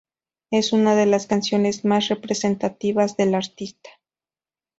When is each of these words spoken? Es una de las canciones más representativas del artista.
Es 0.49 0.73
una 0.73 0.95
de 0.95 1.05
las 1.05 1.27
canciones 1.27 1.85
más 1.85 2.07
representativas 2.07 3.17
del 3.17 3.35
artista. 3.35 3.91